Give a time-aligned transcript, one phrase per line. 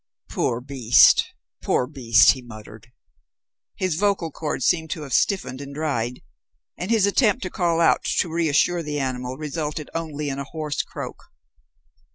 [0.31, 1.27] "Poor beast.
[1.61, 2.87] Poor beast," he muttered.
[3.75, 6.23] His vocal chords seemed to have stiffened and dried,
[6.75, 10.81] and his attempt to call out to reassure the animal resulted only in a hoarse
[10.81, 11.25] croak.